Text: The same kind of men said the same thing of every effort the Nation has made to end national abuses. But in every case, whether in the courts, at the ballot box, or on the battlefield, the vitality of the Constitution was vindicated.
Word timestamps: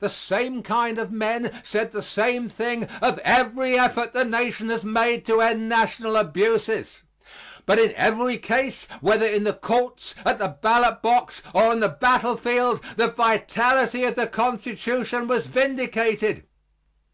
The 0.00 0.08
same 0.08 0.62
kind 0.62 0.96
of 0.96 1.12
men 1.12 1.52
said 1.62 1.92
the 1.92 2.00
same 2.02 2.48
thing 2.48 2.84
of 3.02 3.18
every 3.18 3.78
effort 3.78 4.14
the 4.14 4.24
Nation 4.24 4.70
has 4.70 4.86
made 4.86 5.26
to 5.26 5.42
end 5.42 5.68
national 5.68 6.16
abuses. 6.16 7.02
But 7.66 7.78
in 7.78 7.92
every 7.92 8.38
case, 8.38 8.88
whether 9.02 9.26
in 9.26 9.44
the 9.44 9.52
courts, 9.52 10.14
at 10.24 10.38
the 10.38 10.48
ballot 10.62 11.02
box, 11.02 11.42
or 11.52 11.64
on 11.64 11.80
the 11.80 11.90
battlefield, 11.90 12.82
the 12.96 13.08
vitality 13.10 14.04
of 14.04 14.14
the 14.14 14.28
Constitution 14.28 15.28
was 15.28 15.44
vindicated. 15.44 16.44